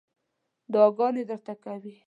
دعاګانې 0.71 1.23
درته 1.29 1.53
کوي. 1.63 1.93